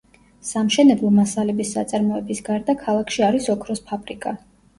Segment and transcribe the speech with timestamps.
[0.51, 4.35] სამშენებლო მასალების საწარმოების გარდა ქალაქში არის ოქროს ფაბრიკა.